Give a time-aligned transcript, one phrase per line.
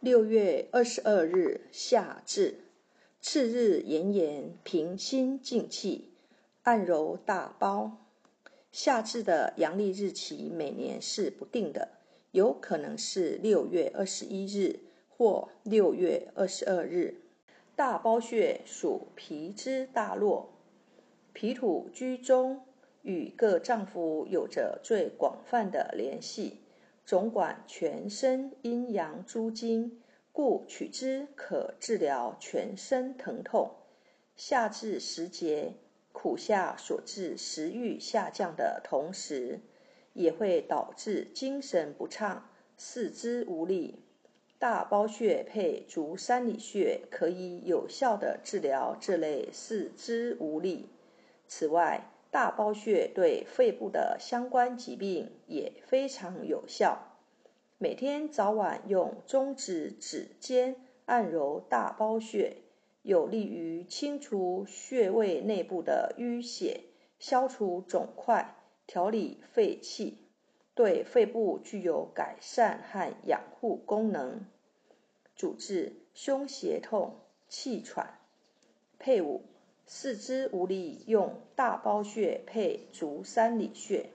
[0.00, 2.58] 六月二十二日，夏至，
[3.18, 6.10] 次日炎炎，平心静气，
[6.64, 8.06] 按揉大包。
[8.70, 11.88] 夏至的阳历日期每年是不定的，
[12.32, 17.22] 有可能是六月二十一日或六月二十二日。
[17.74, 20.50] 大包穴属脾之大络，
[21.32, 22.60] 脾土居中，
[23.00, 26.60] 与各脏腑有着最广泛的联系。
[27.06, 30.02] 总管全身阴阳诸经，
[30.32, 33.76] 故取之可治疗全身疼痛。
[34.34, 35.74] 夏至时节，
[36.10, 39.60] 苦夏所致食欲下降的同时，
[40.14, 44.00] 也会导致精神不畅、四肢无力。
[44.58, 50.88] 大包穴配足三里穴，可以有效的治疗这类四肢无力。
[51.46, 57.16] 此外，大包穴对肺部的相关疾病也非常有效。
[57.78, 60.76] 每天早晚用中指指尖
[61.06, 62.58] 按揉大包穴，
[63.00, 66.82] 有利于清除穴位内部的淤血，
[67.18, 68.54] 消除肿块，
[68.86, 70.18] 调理肺气，
[70.74, 74.44] 对肺部具有改善和养护功能。
[75.34, 77.16] 主治胸胁痛、
[77.48, 78.18] 气喘。
[78.98, 79.40] 配伍。
[79.88, 84.10] 四肢无力，用大包穴配足三里穴。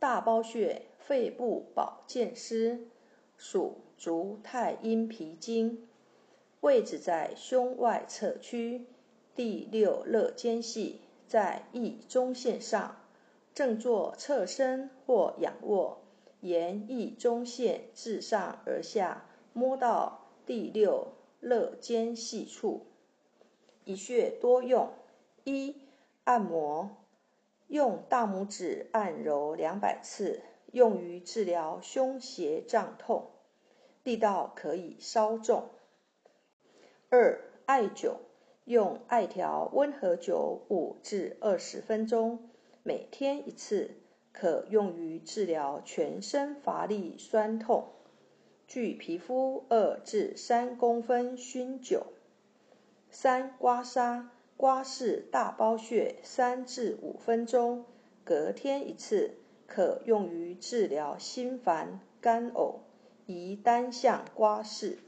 [0.00, 2.88] 大包穴，肺部保健师，
[3.36, 5.86] 属足太阴脾经，
[6.60, 8.86] 位置在胸外侧区
[9.36, 12.96] 第六肋间隙，在腋中线上，
[13.54, 16.00] 正坐侧身或仰卧，
[16.40, 22.86] 沿腋中线自上而下摸到第六肋间隙处。
[23.88, 24.90] 一穴多用：
[25.44, 25.74] 一、
[26.24, 26.90] 按摩，
[27.68, 33.30] 用大拇指按揉两百次，用于治疗胸胁胀痛，
[34.04, 35.70] 力道可以稍重；
[37.08, 38.16] 二、艾灸，
[38.66, 42.50] 用艾条温和灸五至二十分钟，
[42.82, 43.92] 每天一次，
[44.34, 47.88] 可用于治疗全身乏力酸痛，
[48.66, 52.02] 距皮肤二至三公分熏灸。
[53.20, 57.84] 三刮痧，刮拭大包穴三至五分钟，
[58.22, 59.34] 隔天一次，
[59.66, 62.76] 可用于治疗心烦、干呕，
[63.26, 64.98] 宜单向刮拭。